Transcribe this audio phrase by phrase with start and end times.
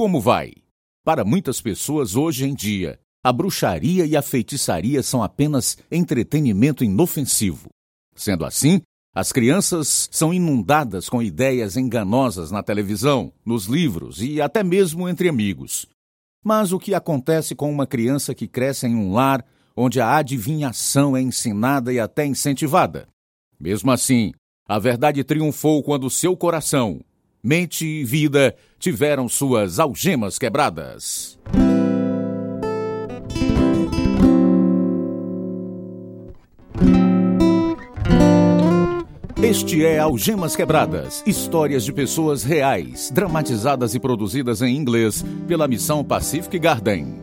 [0.00, 0.54] como vai?
[1.04, 7.68] Para muitas pessoas hoje em dia, a bruxaria e a feitiçaria são apenas entretenimento inofensivo.
[8.16, 8.80] Sendo assim,
[9.14, 15.28] as crianças são inundadas com ideias enganosas na televisão, nos livros e até mesmo entre
[15.28, 15.84] amigos.
[16.42, 19.44] Mas o que acontece com uma criança que cresce em um lar
[19.76, 23.06] onde a adivinhação é ensinada e até incentivada?
[23.60, 24.32] Mesmo assim,
[24.66, 27.02] a verdade triunfou quando seu coração,
[27.42, 31.38] mente e vida tiveram suas algemas quebradas.
[39.42, 46.04] Este é Algemas Quebradas, histórias de pessoas reais, dramatizadas e produzidas em inglês pela missão
[46.04, 47.14] Pacific Garden.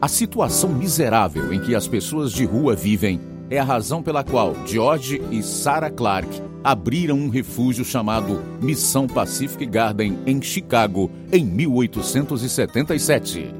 [0.00, 4.56] A situação miserável em que as pessoas de rua vivem é a razão pela qual
[4.66, 13.54] George e Sarah Clark abriram um refúgio chamado Missão Pacific Garden em Chicago em 1877.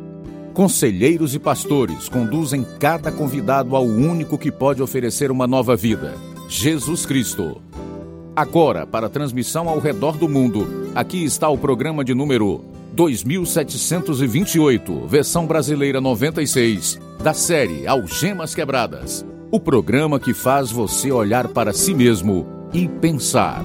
[0.55, 6.15] Conselheiros e pastores conduzem cada convidado ao único que pode oferecer uma nova vida:
[6.49, 7.61] Jesus Cristo.
[8.37, 15.47] Agora, para transmissão ao redor do mundo, aqui está o programa de número 2728, versão
[15.47, 19.25] brasileira 96, da série Algemas Quebradas.
[19.55, 23.63] O programa que faz você olhar para si mesmo e pensar.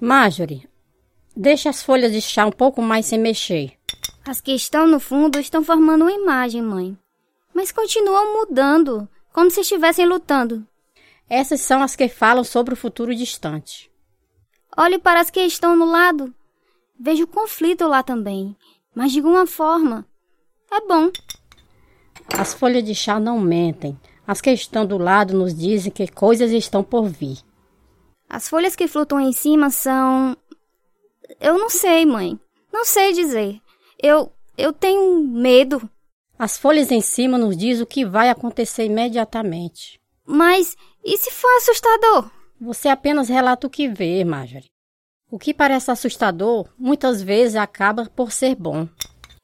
[0.00, 0.68] Marjorie,
[1.36, 3.74] deixa as folhas de chá um pouco mais sem mexer.
[4.26, 6.98] As que estão no fundo estão formando uma imagem, mãe.
[7.54, 10.66] Mas continuam mudando, como se estivessem lutando.
[11.30, 13.88] Essas são as que falam sobre o futuro distante.
[14.76, 16.34] Olhe para as que estão no lado.
[16.98, 18.56] Vejo conflito lá também,
[18.92, 20.04] mas de alguma forma.
[20.68, 21.12] É bom.
[22.32, 23.98] As folhas de chá não mentem.
[24.26, 27.38] As que estão do lado nos dizem que coisas estão por vir.
[28.28, 30.36] As folhas que flutuam em cima são.
[31.40, 32.38] Eu não sei, mãe.
[32.72, 33.60] Não sei dizer.
[34.02, 34.32] Eu.
[34.56, 35.88] Eu tenho medo.
[36.38, 40.00] As folhas em cima nos dizem o que vai acontecer imediatamente.
[40.26, 42.30] Mas e se for assustador?
[42.60, 44.70] Você apenas relata o que vê, Marjorie.
[45.30, 48.88] O que parece assustador muitas vezes acaba por ser bom.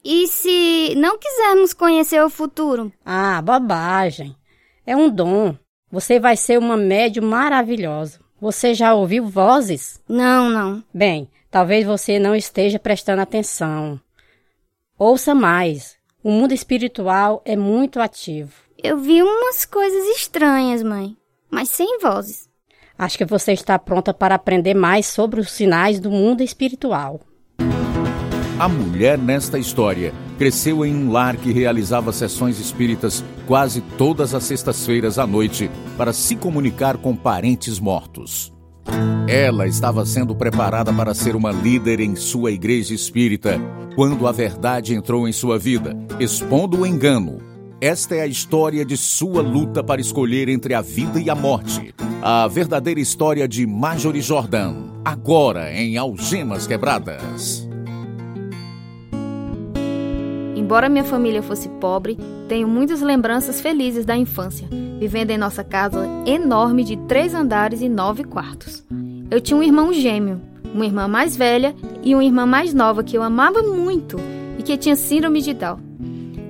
[0.05, 2.93] E se não quisermos conhecer o futuro?
[3.05, 4.35] Ah, bobagem.
[4.87, 5.57] É um dom.
[5.91, 8.21] Você vai ser uma médium maravilhosa.
[8.41, 10.01] Você já ouviu vozes?
[10.09, 10.85] Não, não.
[10.95, 14.01] Bem, talvez você não esteja prestando atenção.
[14.99, 15.97] Ouça mais.
[16.23, 18.53] O mundo espiritual é muito ativo.
[18.83, 21.17] Eu vi umas coisas estranhas, mãe
[21.51, 22.49] mas sem vozes.
[22.97, 27.21] Acho que você está pronta para aprender mais sobre os sinais do mundo espiritual.
[28.61, 34.45] A mulher nesta história cresceu em um lar que realizava sessões espíritas quase todas as
[34.45, 38.53] sextas-feiras à noite para se comunicar com parentes mortos.
[39.27, 43.59] Ela estava sendo preparada para ser uma líder em sua igreja espírita
[43.97, 47.39] quando a verdade entrou em sua vida, expondo o engano,
[47.81, 51.95] esta é a história de sua luta para escolher entre a vida e a morte.
[52.21, 57.70] A verdadeira história de Marjorie Jordan, agora em Algemas Quebradas.
[60.71, 62.17] Embora minha família fosse pobre,
[62.49, 64.69] tenho muitas lembranças felizes da infância,
[65.01, 68.87] vivendo em nossa casa enorme de três andares e nove quartos.
[69.29, 70.41] Eu tinha um irmão gêmeo,
[70.73, 74.17] uma irmã mais velha e uma irmã mais nova que eu amava muito
[74.61, 75.81] e que tinha síndrome de Down.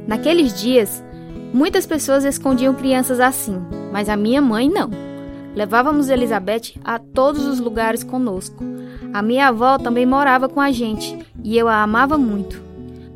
[0.07, 1.03] Naqueles dias,
[1.51, 3.59] Muitas pessoas escondiam crianças assim,
[3.91, 4.91] mas a minha mãe não.
[5.55, 8.63] Levávamos Elizabeth a todos os lugares conosco.
[9.15, 12.63] A minha avó também morava com a gente e eu a amava muito.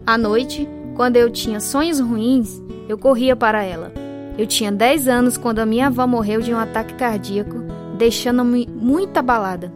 [0.05, 3.93] À noite, quando eu tinha sonhos ruins, eu corria para ela.
[4.39, 7.59] Eu tinha 10 anos quando a minha avó morreu de um ataque cardíaco,
[7.97, 9.73] deixando-me muito abalada.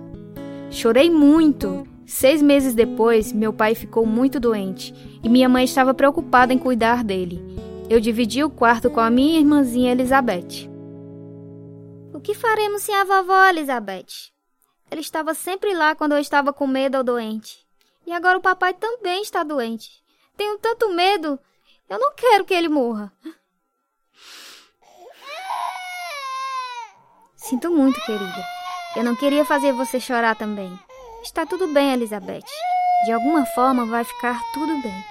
[0.70, 1.86] Chorei muito.
[2.06, 7.04] Seis meses depois, meu pai ficou muito doente e minha mãe estava preocupada em cuidar
[7.04, 7.58] dele
[7.90, 10.68] eu dividi o quarto com a minha irmãzinha Elizabeth.
[12.12, 14.30] O que faremos sem a vovó Elizabeth?
[14.90, 17.66] Ela estava sempre lá quando eu estava com medo ou doente.
[18.06, 20.02] E agora o papai também está doente.
[20.38, 21.38] Tenho tanto medo.
[21.90, 23.12] Eu não quero que ele morra.
[27.34, 28.46] Sinto muito, querida.
[28.94, 30.70] Eu não queria fazer você chorar também.
[31.24, 32.44] Está tudo bem, Elizabeth.
[33.04, 35.04] De alguma forma vai ficar tudo bem.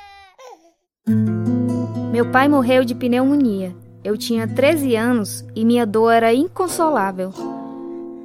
[2.12, 3.76] Meu pai morreu de pneumonia.
[4.04, 7.34] Eu tinha 13 anos e minha dor era inconsolável.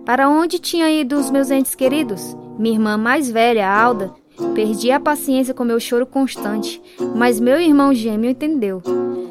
[0.07, 2.37] Para onde tinham ido os meus entes queridos?
[2.59, 4.15] Minha irmã mais velha, Alda,
[4.55, 6.83] perdia a paciência com meu choro constante,
[7.15, 8.83] mas meu irmão gêmeo entendeu.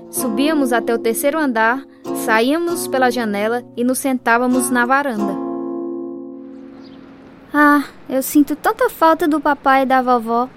[0.09, 1.83] Subíamos até o terceiro andar,
[2.25, 5.35] saíamos pela janela e nos sentávamos na varanda.
[7.53, 10.49] Ah, eu sinto tanta falta do papai e da vovó.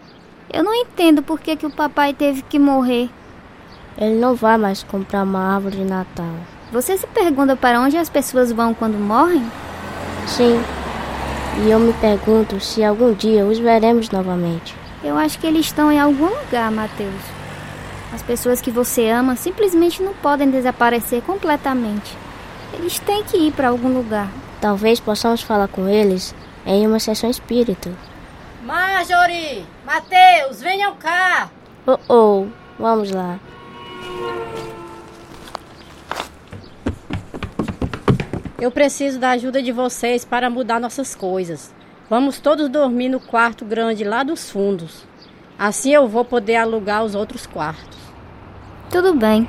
[0.52, 3.10] Eu não entendo por que, que o papai teve que morrer.
[3.98, 6.34] Ele não vai mais comprar uma árvore de Natal.
[6.72, 9.44] Você se pergunta para onde as pessoas vão quando morrem?
[10.26, 10.60] Sim.
[11.62, 14.74] E eu me pergunto se algum dia os veremos novamente.
[15.02, 17.22] Eu acho que eles estão em algum lugar, Mateus.
[18.12, 22.16] As pessoas que você ama simplesmente não podem desaparecer completamente.
[22.72, 24.28] Eles têm que ir para algum lugar.
[24.60, 26.34] Talvez possamos falar com eles
[26.66, 27.92] em uma sessão espírita.
[28.62, 29.64] Marjorie!
[29.84, 31.50] Mateus, venham cá!
[31.86, 32.46] Oh, oh,
[32.78, 33.38] vamos lá.
[38.64, 41.70] Eu preciso da ajuda de vocês para mudar nossas coisas.
[42.08, 45.04] Vamos todos dormir no quarto grande lá dos fundos.
[45.58, 47.98] Assim eu vou poder alugar os outros quartos.
[48.90, 49.46] Tudo bem.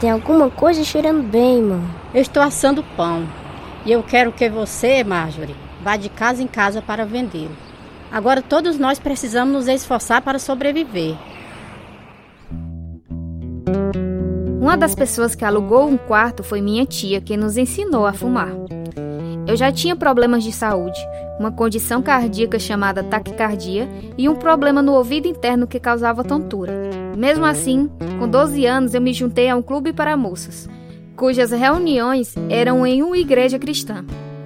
[0.00, 1.84] Tem alguma coisa cheirando bem, mãe.
[2.12, 3.28] Eu estou assando pão.
[3.86, 7.56] E eu quero que você, Marjorie, vá de casa em casa para vendê-lo.
[8.10, 11.14] Agora todos nós precisamos nos esforçar para sobreviver.
[14.68, 18.52] Uma das pessoas que alugou um quarto foi minha tia, que nos ensinou a fumar.
[19.46, 21.00] Eu já tinha problemas de saúde,
[21.40, 23.88] uma condição cardíaca chamada taquicardia
[24.18, 26.70] e um problema no ouvido interno que causava tontura.
[27.16, 27.88] Mesmo assim,
[28.18, 30.68] com 12 anos eu me juntei a um clube para moças,
[31.16, 34.04] cujas reuniões eram em uma igreja cristã.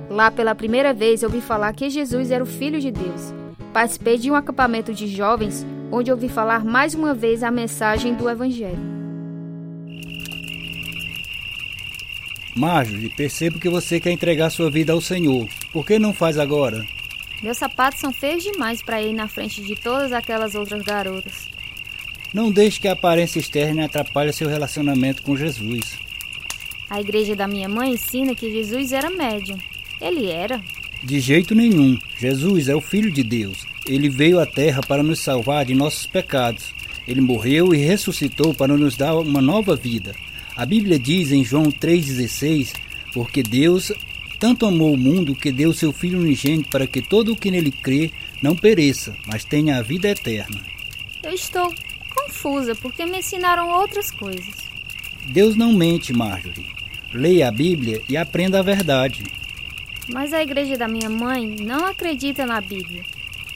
[0.08, 3.34] Lá pela primeira vez ouvi falar que Jesus era o Filho de Deus.
[3.72, 8.30] Participei de um acampamento de jovens onde ouvi falar mais uma vez a mensagem do
[8.30, 8.91] Evangelho.
[12.54, 15.48] Marjorie, percebo que você quer entregar sua vida ao Senhor.
[15.72, 16.86] Por que não faz agora?
[17.42, 21.48] Meus sapatos são feios demais para ir na frente de todas aquelas outras garotas.
[22.32, 25.98] Não deixe que a aparência externa atrapalhe seu relacionamento com Jesus.
[26.88, 29.58] A igreja da minha mãe ensina que Jesus era médium.
[30.00, 30.60] Ele era?
[31.02, 31.98] De jeito nenhum.
[32.18, 33.66] Jesus é o Filho de Deus.
[33.86, 36.72] Ele veio à Terra para nos salvar de nossos pecados.
[37.06, 40.14] Ele morreu e ressuscitou para nos dar uma nova vida.
[40.54, 42.74] A Bíblia diz em João 3,16:
[43.14, 43.90] Porque Deus
[44.38, 47.70] tanto amou o mundo que deu seu Filho unigênito para que todo o que nele
[47.70, 48.10] crê
[48.42, 50.60] não pereça, mas tenha a vida eterna.
[51.22, 51.72] Eu estou
[52.14, 54.54] confusa porque me ensinaram outras coisas.
[55.28, 56.66] Deus não mente, Marjorie.
[57.14, 59.22] Leia a Bíblia e aprenda a verdade.
[60.12, 63.04] Mas a igreja da minha mãe não acredita na Bíblia.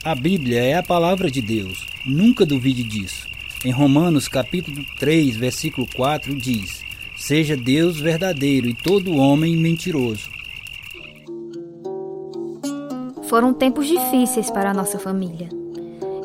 [0.03, 1.85] A Bíblia é a palavra de Deus.
[2.05, 3.27] Nunca duvide disso.
[3.65, 6.86] Em Romanos capítulo 3, versículo 4 diz:
[7.27, 10.29] Seja Deus verdadeiro e todo homem mentiroso.
[13.23, 15.49] Foram tempos difíceis para a nossa família.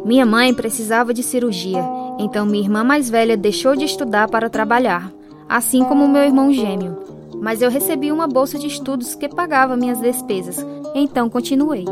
[0.05, 1.83] Minha mãe precisava de cirurgia,
[2.21, 5.13] então minha irmã mais velha deixou de estudar para trabalhar,
[5.49, 6.97] assim como meu irmão gêmeo.
[7.35, 10.65] Mas eu recebi uma bolsa de estudos que pagava minhas despesas,
[10.95, 11.85] então continuei.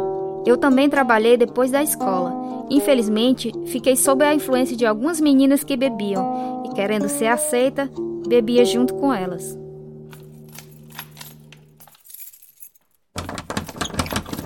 [0.47, 2.65] Eu também trabalhei depois da escola.
[2.71, 7.91] Infelizmente, fiquei sob a influência de algumas meninas que bebiam e, querendo ser aceita,
[8.31, 9.59] bebia junto com elas.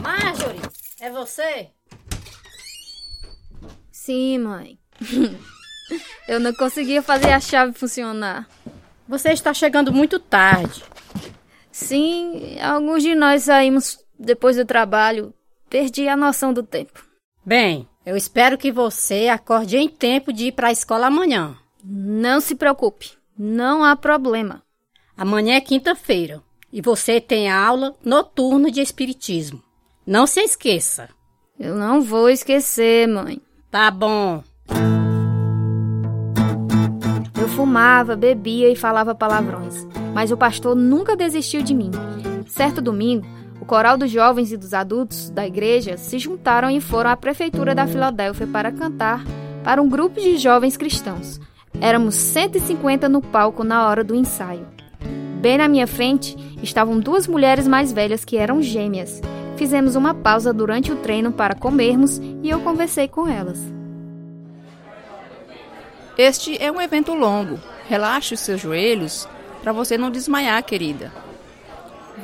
[0.03, 0.61] Marjorie,
[1.01, 1.69] é você?
[3.93, 4.79] Sim, mãe.
[6.27, 8.49] Eu não conseguia fazer a chave funcionar.
[9.07, 10.83] Você está chegando muito tarde.
[11.71, 15.35] Sim, alguns de nós saímos depois do trabalho.
[15.69, 17.05] Perdi a noção do tempo.
[17.45, 21.55] Bem, eu espero que você acorde em tempo de ir para a escola amanhã.
[21.85, 23.24] Não se preocupe.
[23.37, 24.63] Não há problema.
[25.17, 26.41] Amanhã é quinta-feira
[26.73, 29.61] e você tem aula noturna de Espiritismo.
[30.07, 31.09] Não se esqueça.
[31.59, 33.41] Eu não vou esquecer, mãe.
[33.73, 34.45] Tá bom.
[37.41, 41.91] Eu fumava, bebia e falava palavrões, mas o pastor nunca desistiu de mim.
[42.47, 43.27] Certo domingo,
[43.61, 47.75] o coral dos jovens e dos adultos da igreja se juntaram e foram à prefeitura
[47.75, 49.25] da Filadélfia para cantar
[49.65, 51.41] para um grupo de jovens cristãos.
[51.81, 54.67] Éramos 150 no palco na hora do ensaio.
[55.41, 59.21] Bem na minha frente estavam duas mulheres mais velhas que eram gêmeas.
[59.57, 63.61] Fizemos uma pausa durante o treino para comermos e eu conversei com elas.
[66.17, 67.59] Este é um evento longo.
[67.89, 69.29] Relaxe os seus joelhos
[69.63, 71.13] para você não desmaiar, querida.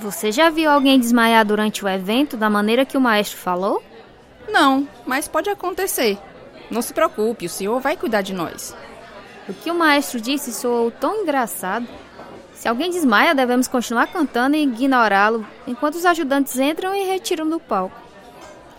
[0.00, 3.82] Você já viu alguém desmaiar durante o evento da maneira que o maestro falou?
[4.48, 6.18] Não, mas pode acontecer.
[6.70, 8.74] Não se preocupe, o senhor vai cuidar de nós.
[9.50, 11.86] O que o maestro disse soou tão engraçado.
[12.54, 17.58] Se alguém desmaia, devemos continuar cantando e ignorá-lo enquanto os ajudantes entram e retiram do
[17.58, 18.00] palco.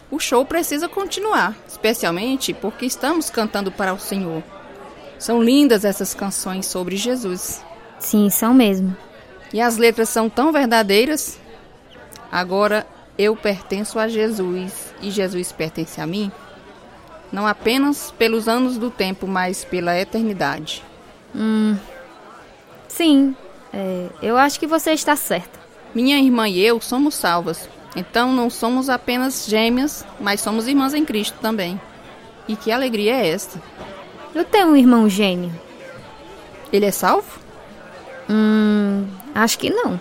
[0.09, 4.41] O show precisa continuar, especialmente porque estamos cantando para o Senhor.
[5.19, 7.61] São lindas essas canções sobre Jesus.
[7.99, 8.95] Sim, são mesmo.
[9.51, 11.37] E as letras são tão verdadeiras.
[12.31, 12.87] Agora
[13.17, 16.31] eu pertenço a Jesus e Jesus pertence a mim.
[17.31, 20.83] Não apenas pelos anos do tempo, mas pela eternidade.
[21.35, 21.77] Hum.
[22.87, 23.35] Sim,
[23.73, 25.59] é, eu acho que você está certa.
[25.95, 27.69] Minha irmã e eu somos salvas.
[27.95, 31.79] Então não somos apenas gêmeas, mas somos irmãs em Cristo também.
[32.47, 33.61] E que alegria é esta?
[34.33, 35.51] Eu tenho um irmão gêmeo.
[36.71, 37.39] Ele é salvo?
[38.29, 39.99] Hum, acho que não.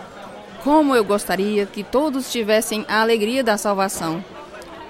[0.63, 4.25] Como eu gostaria que todos tivessem a alegria da salvação,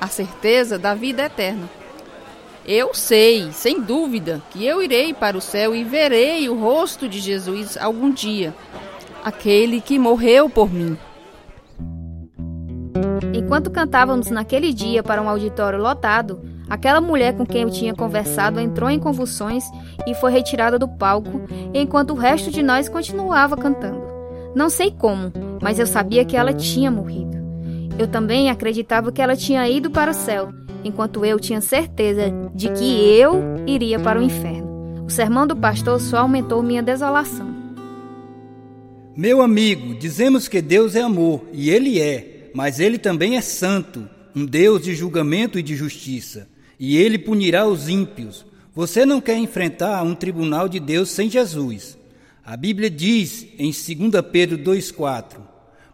[0.01, 1.69] a certeza da vida eterna.
[2.73, 7.19] Eu sei, sem dúvida, que eu irei para o céu e verei o rosto de
[7.19, 8.55] Jesus algum dia,
[9.25, 10.97] aquele que morreu por mim.
[13.35, 18.61] Enquanto cantávamos naquele dia para um auditório lotado, aquela mulher com quem eu tinha conversado
[18.61, 19.65] entrou em convulsões
[20.07, 21.43] e foi retirada do palco,
[21.75, 24.01] enquanto o resto de nós continuava cantando.
[24.55, 27.37] Não sei como, mas eu sabia que ela tinha morrido.
[27.99, 30.53] Eu também acreditava que ela tinha ido para o céu,
[30.85, 35.05] enquanto eu tinha certeza de que eu iria para o inferno.
[35.05, 37.49] O sermão do pastor só aumentou minha desolação.
[39.17, 44.09] Meu amigo, dizemos que Deus é amor, e Ele é, mas Ele também é santo,
[44.35, 48.47] um Deus de julgamento e de justiça, e Ele punirá os ímpios.
[48.73, 51.99] Você não quer enfrentar um tribunal de Deus sem Jesus.
[52.45, 55.39] A Bíblia diz em 2 Pedro 2,4: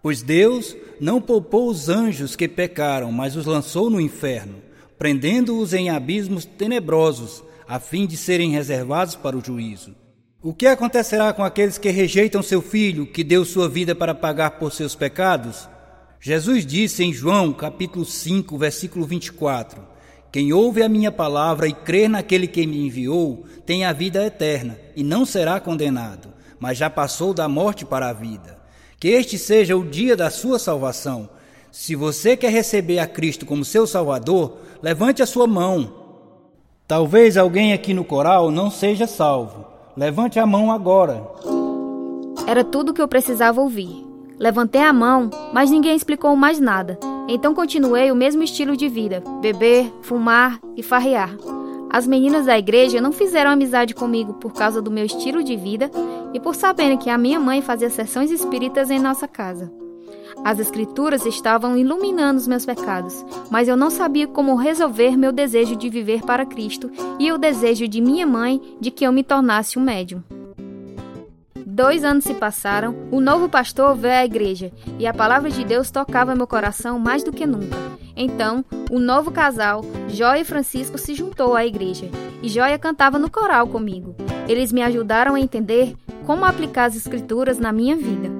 [0.02, 4.65] Pois Deus não poupou os anjos que pecaram, mas os lançou no inferno
[4.98, 9.94] prendendo-os em abismos tenebrosos, a fim de serem reservados para o juízo.
[10.42, 14.52] O que acontecerá com aqueles que rejeitam seu filho, que deu sua vida para pagar
[14.52, 15.68] por seus pecados?
[16.20, 19.82] Jesus disse em João, capítulo 5, versículo 24:
[20.30, 24.78] Quem ouve a minha palavra e crê naquele que me enviou, tem a vida eterna
[24.94, 26.28] e não será condenado,
[26.60, 28.56] mas já passou da morte para a vida.
[28.98, 31.28] Que este seja o dia da sua salvação.
[31.78, 35.92] Se você quer receber a Cristo como seu Salvador, levante a sua mão.
[36.88, 39.66] Talvez alguém aqui no coral não seja salvo.
[39.94, 41.22] Levante a mão agora.
[42.46, 44.04] Era tudo o que eu precisava ouvir.
[44.38, 46.98] Levantei a mão, mas ninguém explicou mais nada.
[47.28, 51.36] Então continuei o mesmo estilo de vida: beber, fumar e farrear.
[51.90, 55.90] As meninas da igreja não fizeram amizade comigo por causa do meu estilo de vida
[56.32, 59.70] e por saberem que a minha mãe fazia sessões espíritas em nossa casa.
[60.44, 65.76] As Escrituras estavam iluminando os meus pecados, mas eu não sabia como resolver meu desejo
[65.76, 69.78] de viver para Cristo e o desejo de minha mãe de que eu me tornasse
[69.78, 70.22] um médium.
[71.76, 75.90] Dois anos se passaram, o novo pastor veio à igreja e a palavra de Deus
[75.90, 77.76] tocava meu coração mais do que nunca.
[78.16, 82.08] Então, o novo casal, Joia e Francisco, se juntou à igreja
[82.42, 84.16] e Joia cantava no coral comigo.
[84.48, 88.35] Eles me ajudaram a entender como aplicar as escrituras na minha vida.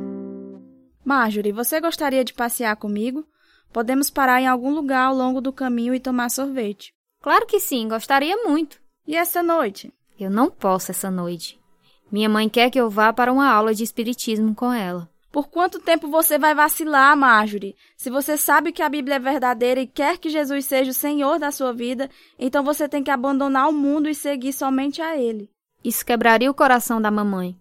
[1.07, 3.25] Marjorie, você gostaria de passear comigo?
[3.73, 6.93] Podemos parar em algum lugar ao longo do caminho e tomar sorvete.
[7.23, 8.81] Claro que sim, gostaria muito.
[9.07, 9.95] E essa noite?
[10.19, 11.61] Eu não posso essa noite.
[12.11, 15.09] Minha mãe quer que eu vá para uma aula de espiritismo com ela.
[15.31, 17.77] Por quanto tempo você vai vacilar, Marjorie?
[17.97, 21.39] Se você sabe que a Bíblia é verdadeira e quer que Jesus seja o Senhor
[21.39, 25.49] da sua vida, então você tem que abandonar o mundo e seguir somente a Ele.
[25.85, 27.57] Isso quebraria o coração da mamãe.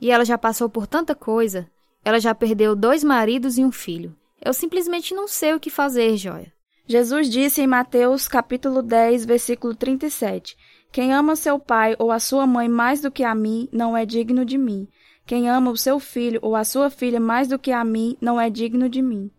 [0.00, 1.68] E ela já passou por tanta coisa.
[2.04, 4.16] Ela já perdeu dois maridos e um filho.
[4.42, 6.52] Eu simplesmente não sei o que fazer, Joia.
[6.86, 10.56] Jesus disse em Mateus capítulo 10, versículo 37:
[10.90, 14.06] Quem ama seu pai ou a sua mãe mais do que a mim, não é
[14.06, 14.88] digno de mim.
[15.26, 18.40] Quem ama o seu filho ou a sua filha mais do que a mim, não
[18.40, 19.30] é digno de mim.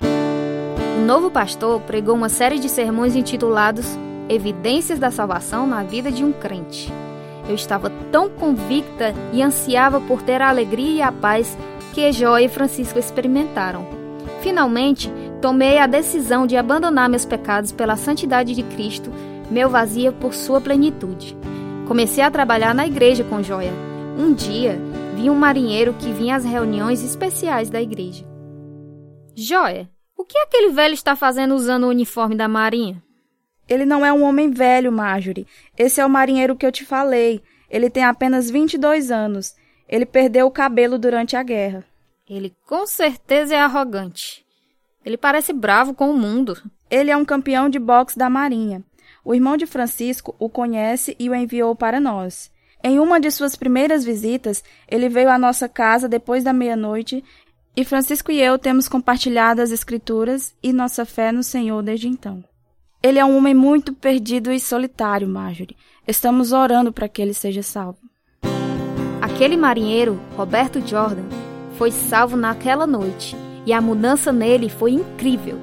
[0.98, 3.86] O novo pastor pregou uma série de sermões intitulados
[4.30, 6.90] Evidências da Salvação na Vida de um Crente.
[7.50, 11.58] Eu estava tão convicta e ansiava por ter a alegria e a paz
[11.94, 13.86] que Jó e Francisco experimentaram.
[14.42, 19.12] Finalmente, tomei a decisão de abandonar meus pecados pela santidade de Cristo,
[19.50, 21.38] meu vazia por sua plenitude.
[21.88, 23.74] Comecei a trabalhar na igreja com Joia.
[24.18, 24.80] Um dia,
[25.16, 28.26] vi um marinheiro que vinha às reuniões especiais da igreja.
[29.36, 33.02] Joia, o que aquele velho está fazendo usando o uniforme da marinha?
[33.68, 35.48] Ele não é um homem velho, Marjorie.
[35.78, 37.42] Esse é o marinheiro que eu te falei.
[37.70, 39.56] Ele tem apenas 22 anos.
[39.92, 41.86] Ele perdeu o cabelo durante a guerra.
[42.28, 44.46] Ele com certeza é arrogante.
[45.04, 46.58] Ele parece bravo com o mundo.
[46.90, 48.82] Ele é um campeão de boxe da Marinha.
[49.24, 52.50] O irmão de Francisco o conhece e o enviou para nós.
[52.82, 57.24] Em uma de suas primeiras visitas, ele veio à nossa casa depois da meia-noite
[57.76, 62.44] e Francisco e eu temos compartilhado as Escrituras e nossa fé no Senhor desde então.
[63.04, 65.78] Ele é um homem muito perdido e solitário, Marjorie.
[66.08, 68.11] Estamos orando para que ele seja salvo.
[69.22, 71.26] Aquele marinheiro, Roberto Jordan,
[71.78, 73.36] foi salvo naquela noite
[73.68, 75.60] e a mudança nele foi incrível.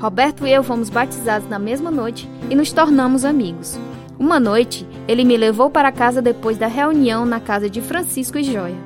[0.00, 3.78] Roberto e eu fomos batizados na mesma noite e nos tornamos amigos.
[4.18, 8.44] Uma noite, ele me levou para casa depois da reunião na casa de Francisco e
[8.44, 8.76] Joia.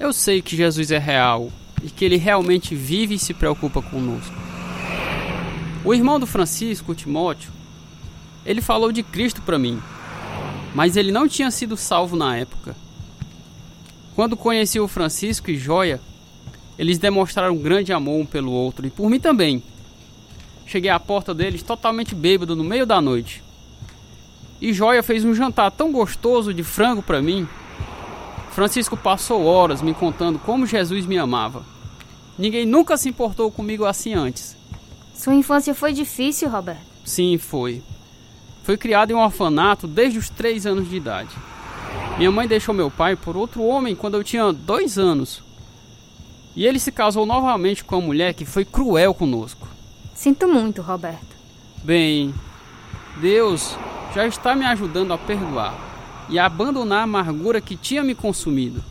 [0.00, 1.48] Eu sei que Jesus é real
[1.82, 4.34] e que ele realmente vive e se preocupa conosco.
[5.84, 7.52] O irmão do Francisco, Timóteo,
[8.44, 9.80] ele falou de Cristo para mim,
[10.74, 12.74] mas ele não tinha sido salvo na época.
[14.14, 16.00] Quando conheci o Francisco e Joia,
[16.78, 19.62] eles demonstraram um grande amor um pelo outro e por mim também.
[20.66, 23.42] Cheguei à porta deles totalmente bêbado no meio da noite.
[24.60, 27.48] E Joia fez um jantar tão gostoso de frango para mim.
[28.52, 31.64] Francisco passou horas me contando como Jesus me amava.
[32.38, 34.56] Ninguém nunca se importou comigo assim antes.
[35.14, 36.80] Sua infância foi difícil, Roberto?
[37.04, 37.82] Sim, foi.
[38.62, 41.34] Fui criado em um orfanato desde os três anos de idade.
[42.16, 45.42] Minha mãe deixou meu pai por outro homem quando eu tinha dois anos.
[46.54, 49.66] E ele se casou novamente com uma mulher que foi cruel conosco.
[50.14, 51.34] Sinto muito, Roberto.
[51.82, 52.32] Bem,
[53.20, 53.76] Deus
[54.14, 55.74] já está me ajudando a perdoar
[56.28, 58.84] e a abandonar a amargura que tinha me consumido.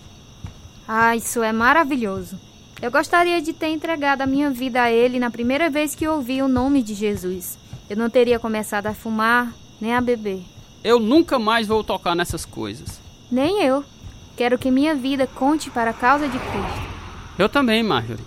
[0.88, 2.38] Ah, isso é maravilhoso.
[2.82, 6.42] Eu gostaria de ter entregado a minha vida a Ele na primeira vez que ouvi
[6.42, 7.58] o nome de Jesus.
[7.90, 10.44] Eu não teria começado a fumar nem a beber.
[10.84, 13.02] Eu nunca mais vou tocar nessas coisas.
[13.32, 13.84] Nem eu.
[14.38, 16.92] Quero que minha vida conte para a causa de Cristo.
[17.38, 18.24] Eu também, Marjorie.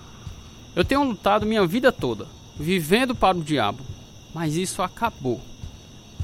[0.74, 2.26] Eu tenho lutado minha vida toda,
[2.58, 3.82] vivendo para o diabo,
[4.34, 5.40] mas isso acabou.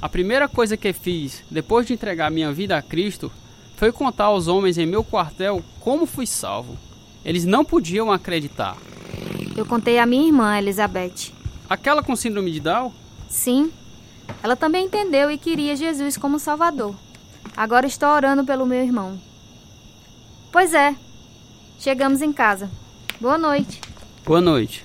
[0.03, 3.31] A primeira coisa que fiz depois de entregar minha vida a Cristo
[3.77, 6.77] foi contar aos homens em meu quartel como fui salvo.
[7.25, 8.77] Eles não podiam acreditar.
[9.57, 11.33] Eu contei à minha irmã, Elizabeth.
[11.69, 12.93] Aquela com síndrome de Down?
[13.29, 13.71] Sim.
[14.43, 16.95] Ela também entendeu e queria Jesus como Salvador.
[17.57, 19.21] Agora estou orando pelo meu irmão.
[20.53, 20.95] Pois é.
[21.79, 22.71] Chegamos em casa.
[23.21, 23.81] Boa noite.
[24.25, 24.85] Boa noite.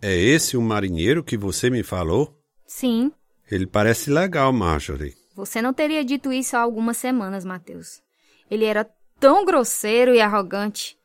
[0.00, 2.38] É esse o marinheiro que você me falou?
[2.66, 3.10] Sim.
[3.50, 5.14] Ele parece legal, Marjorie.
[5.34, 8.02] Você não teria dito isso há algumas semanas, Mateus.
[8.50, 8.86] Ele era
[9.24, 10.98] tão grosseiro e arrogante.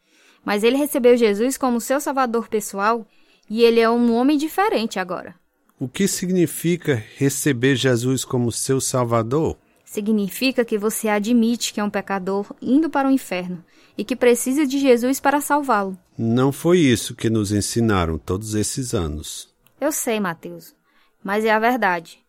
[0.44, 3.08] Mas ele recebeu Jesus como seu salvador pessoal
[3.50, 5.36] e ele é um homem diferente agora.
[5.80, 9.58] O que significa receber Jesus como seu salvador?
[9.86, 13.64] Significa que você admite que é um pecador indo para o inferno
[13.98, 15.98] e que precisa de Jesus para salvá-lo.
[16.18, 19.48] Não foi isso que nos ensinaram todos esses anos.
[19.80, 20.76] Eu sei, Mateus,
[21.24, 22.20] mas é a verdade.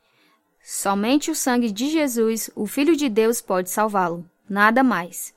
[0.62, 4.24] Somente o sangue de Jesus, o Filho de Deus, pode salvá-lo.
[4.48, 5.34] Nada mais.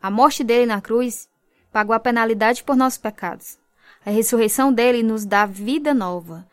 [0.00, 1.28] A morte dele na cruz
[1.72, 3.58] pagou a penalidade por nossos pecados.
[4.04, 6.46] A ressurreição dele nos dá vida nova.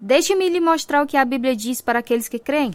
[0.00, 2.72] Deixe-me lhe mostrar o que a Bíblia diz para aqueles que creem.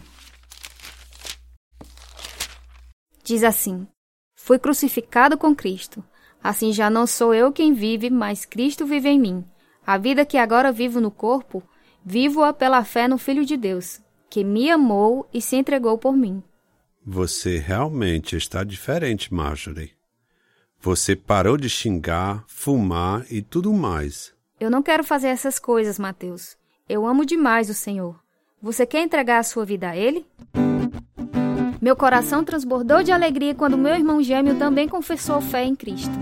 [3.22, 3.86] Diz assim:
[4.34, 6.04] Fui crucificado com Cristo.
[6.42, 9.44] Assim já não sou eu quem vive, mas Cristo vive em mim.
[9.86, 11.62] A vida que agora vivo no corpo,
[12.04, 16.42] vivo-a pela fé no Filho de Deus, que me amou e se entregou por mim.
[17.02, 19.92] Você realmente está diferente, Marjorie.
[20.84, 24.34] Você parou de xingar, fumar e tudo mais.
[24.60, 26.58] Eu não quero fazer essas coisas, Mateus.
[26.86, 28.20] Eu amo demais o Senhor.
[28.60, 30.26] Você quer entregar a sua vida a Ele?
[31.80, 36.12] Meu coração transbordou de alegria quando meu irmão gêmeo também confessou fé em Cristo.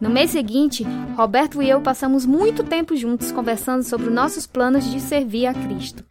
[0.00, 5.00] No mês seguinte, Roberto e eu passamos muito tempo juntos conversando sobre nossos planos de
[5.00, 6.04] servir a Cristo.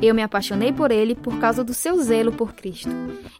[0.00, 2.90] Eu me apaixonei por ele por causa do seu zelo por Cristo.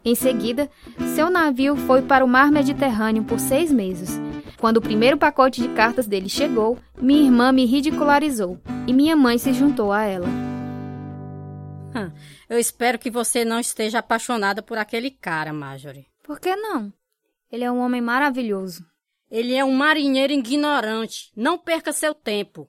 [0.05, 0.69] Em seguida,
[1.15, 4.21] seu navio foi para o mar Mediterrâneo por seis meses.
[4.59, 9.39] Quando o primeiro pacote de cartas dele chegou, minha irmã me ridicularizou e minha mãe
[9.39, 10.27] se juntou a ela.
[12.49, 16.07] Eu espero que você não esteja apaixonada por aquele cara, Marjorie.
[16.23, 16.93] Por que não?
[17.51, 18.85] Ele é um homem maravilhoso.
[19.31, 21.31] Ele é um marinheiro ignorante.
[21.37, 22.69] Não perca seu tempo.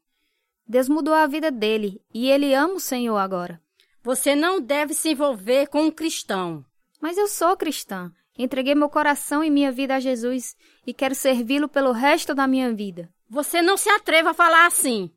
[0.68, 3.60] Deus mudou a vida dele e ele ama o Senhor agora.
[4.02, 6.64] Você não deve se envolver com um cristão.
[7.02, 8.12] Mas eu sou cristã.
[8.38, 10.56] Entreguei meu coração e minha vida a Jesus
[10.88, 13.10] e quero servi-lo pelo resto da minha vida.
[13.30, 15.12] Você não se atreva a falar assim.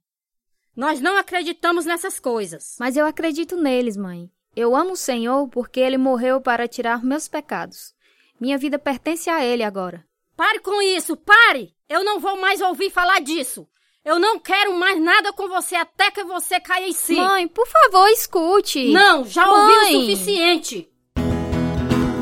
[0.75, 2.77] Nós não acreditamos nessas coisas.
[2.81, 4.31] Mas eu acredito neles, mãe.
[4.57, 7.95] Eu amo o Senhor porque ele morreu para tirar meus pecados.
[8.41, 10.05] Minha vida pertence a ele agora.
[10.37, 11.73] Pare com isso, pare!
[11.89, 13.69] Eu não vou mais ouvir falar disso.
[14.05, 17.15] Eu não quero mais nada com você até que você caia em si.
[17.15, 18.91] Mãe, por favor, escute.
[18.91, 20.89] Não, já ouvi o suficiente.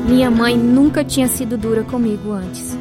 [0.07, 2.77] Minha mãe nunca tinha sido dura comigo antes.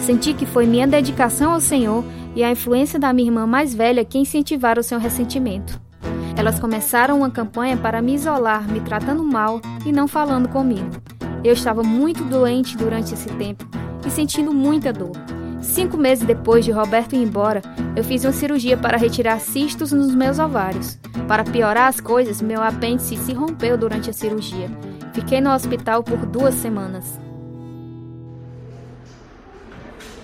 [0.00, 2.04] Senti que foi minha dedicação ao Senhor
[2.36, 5.80] e a influência da minha irmã mais velha que incentivaram o seu ressentimento.
[6.36, 11.02] Elas começaram uma campanha para me isolar, me tratando mal e não falando comigo.
[11.42, 13.66] Eu estava muito doente durante esse tempo
[14.06, 15.35] e sentindo muita dor.
[15.66, 17.60] Cinco meses depois de Roberto ir embora,
[17.94, 20.96] eu fiz uma cirurgia para retirar cistos nos meus ovários.
[21.28, 24.70] Para piorar as coisas, meu apêndice se rompeu durante a cirurgia.
[25.12, 27.20] Fiquei no hospital por duas semanas.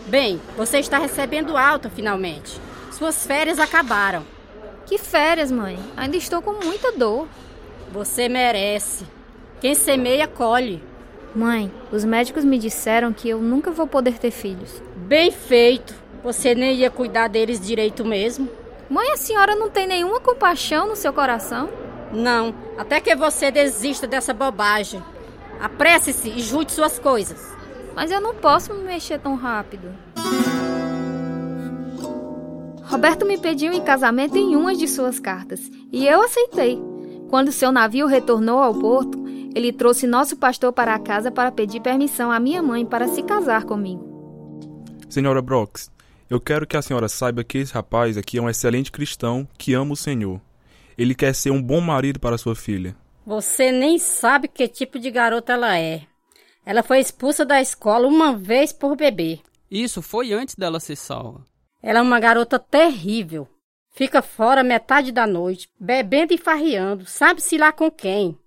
[0.07, 2.59] Bem, você está recebendo alta finalmente.
[2.92, 4.22] Suas férias acabaram.
[4.87, 5.78] Que férias, mãe?
[5.96, 7.26] Ainda estou com muita dor.
[7.92, 9.05] Você merece.
[9.61, 10.83] Quem semeia, colhe.
[11.35, 14.83] Mãe, os médicos me disseram que eu nunca vou poder ter filhos.
[14.95, 15.95] Bem feito.
[16.23, 18.49] Você nem ia cuidar deles direito mesmo.
[18.88, 21.71] Mãe, a senhora não tem nenhuma compaixão no seu coração?
[22.12, 25.03] Não, até que você desista dessa bobagem.
[25.59, 27.57] Apresse-se e junte suas coisas.
[27.95, 29.88] Mas eu não posso me mexer tão rápido.
[32.83, 36.79] Roberto me pediu em casamento em uma de suas cartas e eu aceitei.
[37.31, 39.22] Quando seu navio retornou ao porto,
[39.55, 43.23] ele trouxe nosso pastor para a casa para pedir permissão à minha mãe para se
[43.23, 44.11] casar comigo.
[45.09, 45.91] Senhora Brox,
[46.31, 49.75] eu quero que a senhora saiba que esse rapaz aqui é um excelente cristão que
[49.75, 50.41] ama o Senhor.
[50.97, 52.97] Ele quer ser um bom marido para sua filha.
[53.27, 56.03] Você nem sabe que tipo de garota ela é.
[56.65, 59.41] Ela foi expulsa da escola uma vez por beber.
[59.71, 61.47] Isso foi antes dela ser salva.
[61.83, 63.49] Ela é uma garota terrível.
[63.91, 68.38] Fica fora metade da noite, bebendo e farreando, sabe-se lá com quem.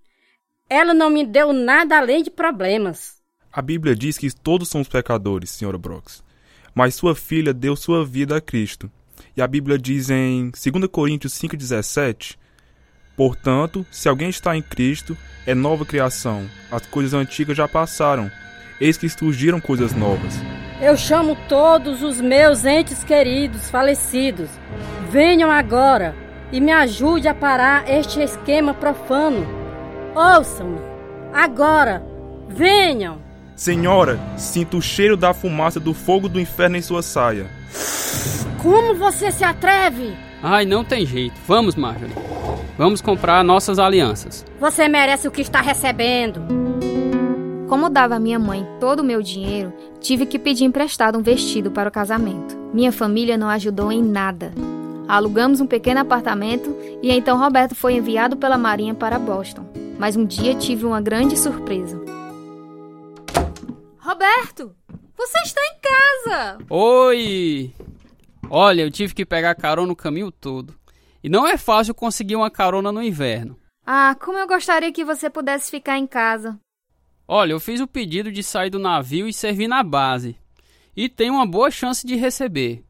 [0.69, 3.17] Ela não me deu nada além de problemas.
[3.54, 6.23] A Bíblia diz que todos somos pecadores, senhora Brox.
[6.73, 8.91] Mas sua filha deu sua vida a Cristo.
[9.38, 12.36] E a Bíblia diz em 2 Coríntios 5,17:
[13.15, 16.49] Portanto, se alguém está em Cristo, é nova criação.
[16.71, 18.32] As coisas antigas já passaram.
[18.82, 20.34] Eis que surgiram coisas novas.
[20.82, 24.49] Eu chamo todos os meus entes queridos falecidos.
[25.12, 26.15] Venham agora
[26.51, 29.64] e me ajude a parar este esquema profano.
[30.15, 30.80] Ouçam-me.
[31.34, 32.01] Agora.
[32.47, 33.17] Venham.
[33.56, 37.47] Senhora, sinto o cheiro da fumaça do fogo do inferno em sua saia.
[38.62, 40.15] Como você se atreve?
[40.41, 41.36] Ai, não tem jeito.
[41.47, 42.13] Vamos, Marjorie.
[42.78, 44.45] Vamos comprar nossas alianças.
[44.60, 46.41] Você merece o que está recebendo.
[47.67, 51.71] Como dava a minha mãe todo o meu dinheiro, tive que pedir emprestado um vestido
[51.71, 52.56] para o casamento.
[52.73, 54.51] Minha família não ajudou em nada.
[55.08, 59.65] Alugamos um pequeno apartamento e então Roberto foi enviado pela Marinha para Boston.
[60.00, 62.02] Mas um dia tive uma grande surpresa.
[64.00, 64.76] Roberto,
[65.15, 66.58] você está em casa!
[66.70, 67.74] Oi!
[68.50, 70.76] Olha, eu tive que pegar carona o caminho todo.
[71.24, 73.58] E não é fácil conseguir uma carona no inverno.
[73.86, 76.60] Ah, como eu gostaria que você pudesse ficar em casa.
[77.28, 80.38] Olha, eu fiz o pedido de sair do navio e servir na base.
[80.96, 82.85] E tenho uma boa chance de receber.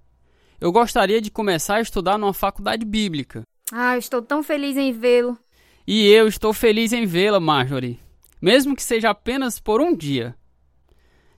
[0.65, 3.43] Eu gostaria de começar a estudar numa faculdade bíblica.
[3.71, 5.37] Ah, estou tão feliz em vê-lo.
[5.85, 7.99] E eu estou feliz em vê-la, Marjorie.
[8.41, 10.35] Mesmo que seja apenas por um dia.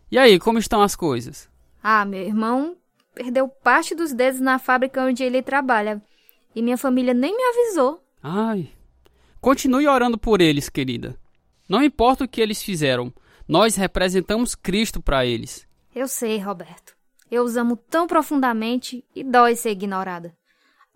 [0.09, 1.49] E aí, como estão as coisas?
[1.83, 2.77] Ah, meu irmão
[3.13, 6.01] perdeu parte dos dedos na fábrica onde ele trabalha.
[6.55, 8.01] E minha família nem me avisou.
[8.23, 8.69] Ai.
[9.41, 11.19] Continue orando por eles, querida.
[11.67, 13.13] Não importa o que eles fizeram,
[13.45, 15.67] nós representamos Cristo para eles.
[15.93, 16.96] Eu sei, Roberto.
[17.29, 20.35] Eu os amo tão profundamente e dói ser ignorada.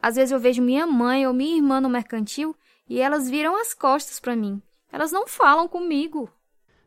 [0.01, 2.55] Às vezes eu vejo minha mãe ou minha irmã no mercantil
[2.89, 4.61] e elas viram as costas para mim.
[4.91, 6.29] Elas não falam comigo.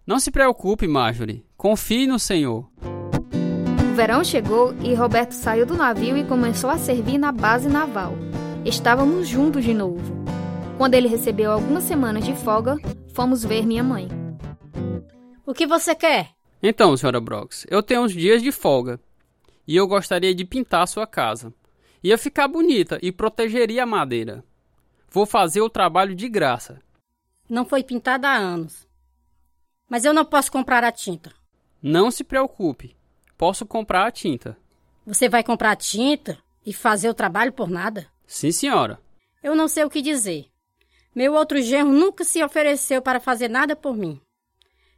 [0.06, 1.46] Não se preocupe, Marjorie.
[1.56, 2.68] Confie no Senhor.
[3.90, 8.12] O verão chegou e Roberto saiu do navio e começou a servir na base naval.
[8.64, 10.24] Estávamos juntos de novo.
[10.76, 12.76] Quando ele recebeu algumas semanas de folga,
[13.14, 14.08] fomos ver minha mãe.
[15.46, 16.30] O que você quer?
[16.62, 18.98] Então, senhora Brox, eu tenho uns dias de folga.
[19.66, 21.52] E eu gostaria de pintar a sua casa.
[22.02, 24.44] Ia ficar bonita e protegeria a madeira.
[25.08, 26.80] Vou fazer o trabalho de graça.
[27.48, 28.86] Não foi pintada há anos.
[29.88, 31.32] Mas eu não posso comprar a tinta.
[31.82, 32.96] Não se preocupe.
[33.36, 34.56] Posso comprar a tinta.
[35.06, 38.06] Você vai comprar a tinta e fazer o trabalho por nada?
[38.26, 38.98] Sim, senhora.
[39.42, 40.46] Eu não sei o que dizer.
[41.14, 44.20] Meu outro genro nunca se ofereceu para fazer nada por mim.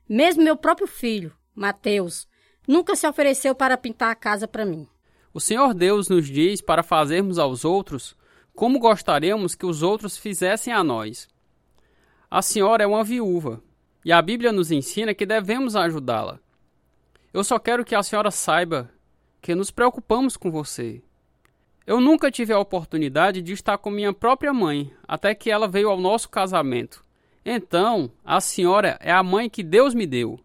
[0.09, 2.29] Mesmo meu próprio filho, Mateus,
[2.67, 4.89] nunca se ofereceu para pintar a casa para mim.
[5.33, 8.17] O Senhor Deus nos diz para fazermos aos outros
[8.55, 11.29] como gostaríamos que os outros fizessem a nós.
[12.31, 13.63] A senhora é uma viúva
[14.05, 16.41] e a Bíblia nos ensina que devemos ajudá-la.
[17.33, 18.91] Eu só quero que a senhora saiba
[19.43, 21.03] que nos preocupamos com você.
[21.87, 25.89] Eu nunca tive a oportunidade de estar com minha própria mãe, até que ela veio
[25.89, 27.05] ao nosso casamento.
[27.45, 30.41] Então, a senhora é a mãe que Deus me deu.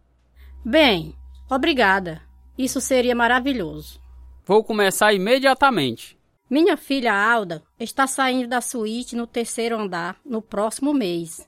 [0.63, 1.15] Bem,
[1.55, 2.21] obrigada.
[2.57, 4.01] Isso seria maravilhoso.
[4.45, 6.17] Vou começar imediatamente.
[6.49, 11.47] Minha filha Alda está saindo da suíte no terceiro andar no próximo mês.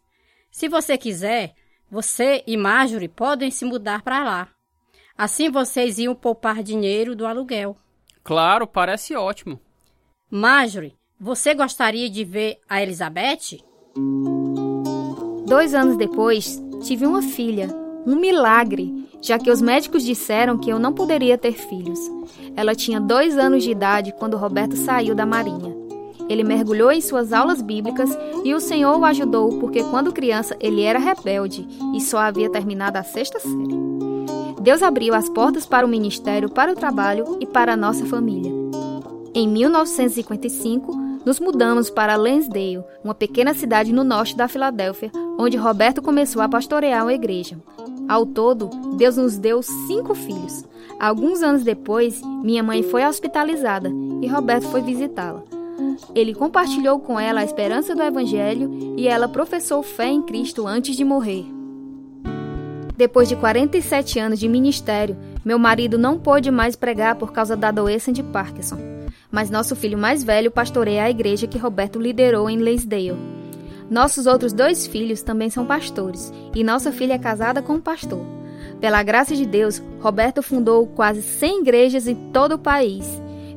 [0.52, 1.56] Se você quiser,
[1.89, 4.48] você e Marjorie podem se mudar para lá.
[5.18, 7.76] Assim vocês iam poupar dinheiro do aluguel.
[8.24, 9.60] Claro, parece ótimo.
[10.30, 13.63] Marjorie, você gostaria de ver a Elizabeth?
[15.46, 17.68] Dois anos depois, tive uma filha.
[18.06, 18.92] Um milagre,
[19.24, 22.00] já que os médicos disseram que eu não poderia ter filhos.
[22.56, 25.74] Ela tinha dois anos de idade quando Roberto saiu da Marinha.
[26.30, 28.10] Ele mergulhou em suas aulas bíblicas
[28.44, 32.98] e o Senhor o ajudou porque, quando criança, ele era rebelde e só havia terminado
[32.98, 33.84] a sexta série.
[34.62, 38.52] Deus abriu as portas para o ministério, para o trabalho e para a nossa família.
[39.34, 46.02] Em 1955, nos mudamos para Lansdale, uma pequena cidade no norte da Filadélfia, onde Roberto
[46.02, 47.58] começou a pastorear uma igreja.
[48.08, 50.66] Ao todo, Deus nos deu cinco filhos.
[51.00, 53.89] Alguns anos depois, minha mãe foi hospitalizada
[54.22, 55.44] e Roberto foi visitá-la.
[56.13, 60.96] Ele compartilhou com ela a esperança do Evangelho e ela professou fé em Cristo antes
[60.96, 61.46] de morrer.
[62.96, 67.72] Depois de 47 anos de ministério, meu marido não pôde mais pregar por causa da
[67.72, 68.78] doença de Parkinson.
[69.32, 73.18] Mas nosso filho mais velho pastoreia a igreja que Roberto liderou em Lansdale.
[73.89, 78.22] Nossos outros dois filhos também são pastores, e nossa filha é casada com um pastor.
[78.80, 83.06] Pela graça de Deus, Roberto fundou quase 100 igrejas em todo o país.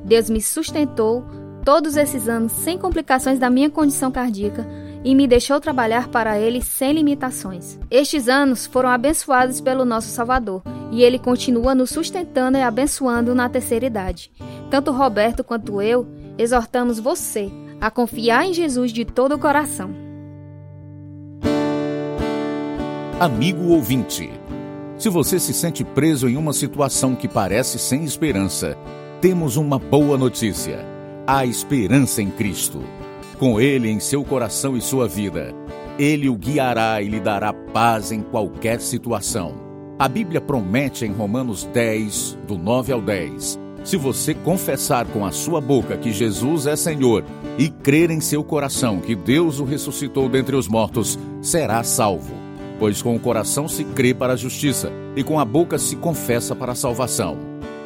[0.05, 1.25] Deus me sustentou
[1.65, 4.65] todos esses anos sem complicações da minha condição cardíaca
[5.05, 7.79] e me deixou trabalhar para Ele sem limitações.
[7.91, 10.62] Estes anos foram abençoados pelo nosso Salvador
[10.93, 14.31] e Ele continua nos sustentando e abençoando na terceira idade.
[14.71, 16.07] Tanto Roberto quanto eu
[16.39, 20.06] exortamos você a confiar em Jesus de todo o coração.
[23.19, 24.31] Amigo ouvinte,
[24.99, 28.77] se você se sente preso em uma situação que parece sem esperança,
[29.23, 30.85] temos uma boa notícia:
[31.27, 32.85] há esperança em Cristo.
[33.39, 35.55] Com Ele em seu coração e sua vida,
[35.99, 39.55] Ele o guiará e lhe dará paz em qualquer situação.
[39.99, 45.31] A Bíblia promete em Romanos 10, do 9 ao 10 se você confessar com a
[45.31, 47.25] sua boca que Jesus é Senhor
[47.57, 52.46] e crer em seu coração que Deus o ressuscitou dentre os mortos, será salvo.
[52.79, 56.55] Pois com o coração se crê para a justiça e com a boca se confessa
[56.55, 57.39] para a salvação.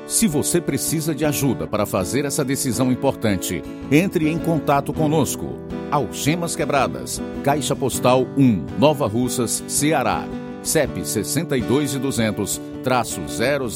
[0.07, 5.55] Se você precisa de ajuda para fazer essa decisão importante, entre em contato conosco.
[5.91, 10.27] Algemas Quebradas, Caixa Postal 1, Nova Russas, Ceará.
[10.63, 13.67] CEP 62 e 200, traço 000,